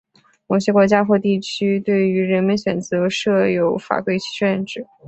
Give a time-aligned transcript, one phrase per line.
[0.47, 4.87] 某些国家或地区对于人名选择设有法规限制。